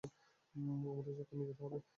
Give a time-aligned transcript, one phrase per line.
[0.85, 1.77] আমাদের এক্ষুনি যেতে হবে।